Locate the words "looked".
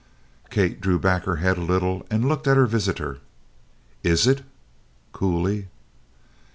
2.27-2.47